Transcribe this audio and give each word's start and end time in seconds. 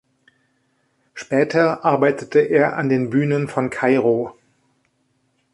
Später 1.13 1.85
arbeitete 1.85 2.39
er 2.39 2.75
an 2.75 2.89
den 2.89 3.11
Bühnen 3.11 3.47
von 3.47 3.69
Kairo. 3.69 4.33